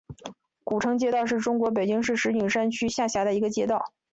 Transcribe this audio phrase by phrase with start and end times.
[0.63, 3.93] 古城街道是中国北京市石景山区下辖的一个街道。